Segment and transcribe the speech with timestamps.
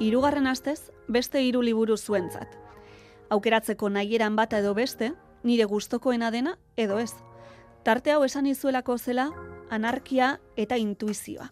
[0.00, 2.48] hirugarren astez beste hiru liburu zuentzat.
[3.30, 5.12] Aukeratzeko nahieran bata edo beste,
[5.42, 7.12] nire gustokoena dena edo ez.
[7.82, 9.30] Tarte hau esan izuelako zela
[9.70, 11.50] anarkia eta intuizioa.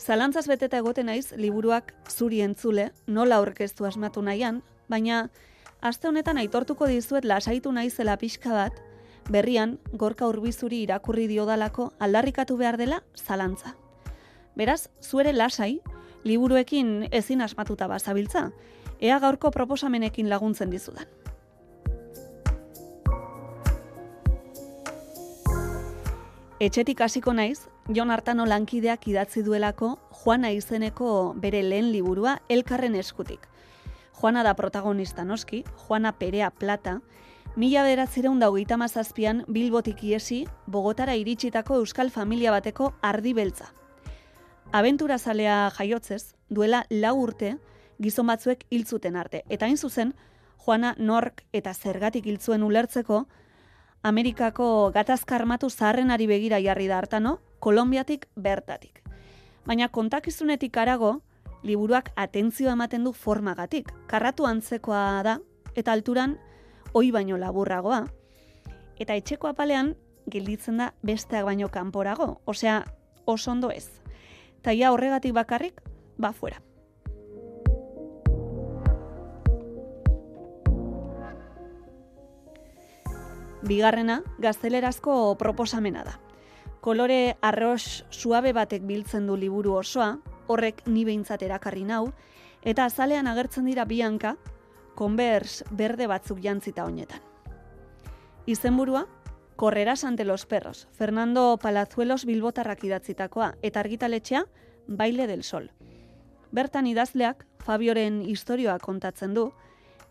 [0.00, 5.28] Zalantzaz beteta egoten naiz liburuak zuri entzule, nola aurkeztu asmatu nahian, baina
[5.80, 8.80] aste honetan aitortuko dizuet lasaitu naizela pixka bat,
[9.28, 13.74] berrian gorka urbizuri irakurri diodalako aldarrikatu behar dela zalantza.
[14.56, 15.80] Beraz, zuere lasai,
[16.24, 18.50] liburuekin ezin asmatuta bazabiltza,
[19.00, 21.06] ea gaurko proposamenekin laguntzen dizudan.
[26.60, 33.46] Etxetik hasiko naiz, Jon Artano lankideak idatzi duelako Juana izeneko bere lehen liburua elkarren eskutik.
[34.20, 37.00] Juana da protagonista noski, Juana Perea Plata,
[37.56, 43.72] mila beratzireun daugeita mazazpian Bilbotik iesi, Bogotara iritsitako Euskal Familia bateko ardi beltza.
[44.72, 47.56] Abentura zalea jaiotzez, duela lau urte,
[47.98, 49.42] gizon batzuek hiltzuten arte.
[49.50, 50.12] Eta hain zuzen,
[50.62, 53.24] Juana Nork eta zergatik hiltzuen ulertzeko,
[54.06, 59.02] Amerikako gatazka armatu zaharrenari begira jarri da hartano, Kolombiatik bertatik.
[59.66, 61.20] Baina kontakizunetik arago,
[61.62, 63.90] liburuak atentzio ematen du formagatik.
[64.06, 65.40] Karratu antzekoa da,
[65.74, 66.38] eta alturan,
[66.94, 68.06] oi baino laburragoa.
[69.02, 69.96] Eta etxeko apalean,
[70.30, 72.38] gelditzen da besteak baino kanporago.
[72.46, 72.84] Osea,
[73.26, 73.99] oso ondo ez.
[74.62, 75.80] Taia horregatik bakarrik,
[76.18, 76.60] ba fuera.
[83.62, 86.18] Bigarrena, gaztelerazko proposamena da.
[86.80, 90.14] Kolore arroz suabe batek biltzen du liburu osoa,
[90.48, 92.06] horrek ni behintzat erakarri nau,
[92.64, 94.36] eta azalean agertzen dira bianka,
[94.96, 97.20] konbers berde batzuk jantzita honetan.
[98.46, 99.04] Izenburua,
[99.60, 104.46] Korreras ante los perros, Fernando Palazuelos bilbotarrak idatzitakoa, eta argitaletxea,
[104.86, 105.70] Baile del Sol.
[106.50, 109.50] Bertan idazleak, Fabioren historioa kontatzen du,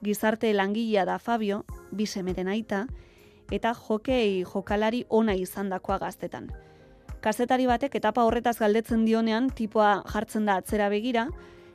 [0.05, 2.85] gizarte langilea da Fabio, bisemeren aita,
[3.49, 6.51] eta jokei jokalari ona izandakoa gaztetan.
[7.19, 11.25] Kazetari batek etapa horretaz galdetzen dionean tipoa jartzen da atzera begira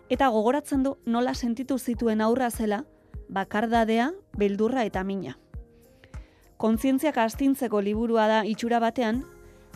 [0.08, 2.84] eta gogoratzen du nola sentitu zituen aurra zela
[3.28, 5.40] bakardadea, beldurra eta mina.
[6.64, 9.18] Kontzientziak astintzeko liburua da itxura batean,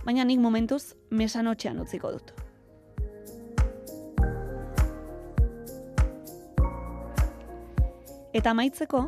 [0.06, 2.31] baina nik momentuz mesanotxean utziko dut.
[8.32, 9.03] Eta maitzeko,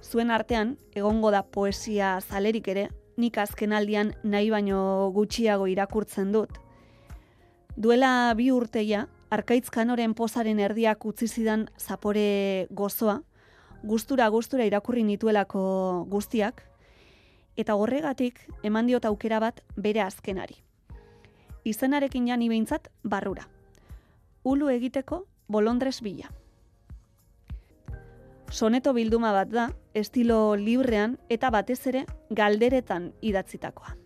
[0.00, 2.86] zuen artean egongo da poesia zalerik ere,
[3.20, 4.80] nik azkenaldian nahi baino
[5.12, 6.56] gutxiago irakurtzen dut.
[7.76, 13.20] Duela bi urteia, arkaitz kanoren pozaren erdiak utzi zidan zapore gozoa,
[13.84, 15.68] gustura gustura irakurri nituelako
[16.08, 16.69] guztiak,
[17.60, 20.62] eta horregatik eman diot aukera bat bere azkenari.
[21.64, 23.48] Izenarekin jani behintzat barrura.
[24.44, 26.30] Ulu egiteko bolondres bila
[28.50, 33.96] soneto bilduma bat da, estilo librean eta batez ere galderetan idatzitakoa.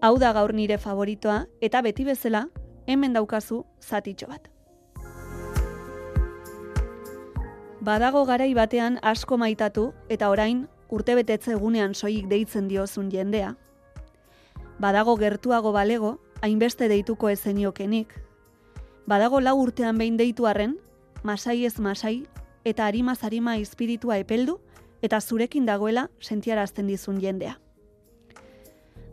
[0.00, 2.46] Hau da gaur nire favoritoa eta beti bezala
[2.86, 4.46] hemen daukazu zatitxo bat.
[7.80, 13.52] Badago garai batean asko maitatu eta orain urtebetetze egunean soilik deitzen diozun jendea.
[14.82, 18.14] Badago gertuago balego, hainbeste deituko ezeniokenik.
[19.06, 20.74] Badago lau urtean behin deitu arren,
[21.22, 22.26] masai ez masai,
[22.64, 24.58] eta harima espiritua epeldu,
[25.00, 27.60] eta zurekin dagoela sentiarazten dizun jendea.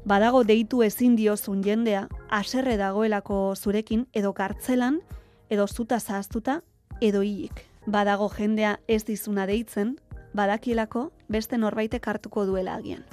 [0.06, 5.02] Badago deitu ezin diozun jendea, aserre dagoelako zurekin, edo kartzelan,
[5.50, 6.62] edo zuta zahaztuta,
[7.02, 7.75] edo hilik.
[7.86, 9.96] Badago jendea ez dizuna deitzen,
[10.34, 13.04] badakielako beste norbaite hartuko duela agian.